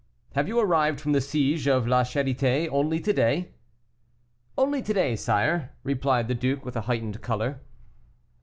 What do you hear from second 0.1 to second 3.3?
"Have you arrived from the siege of La Charité only to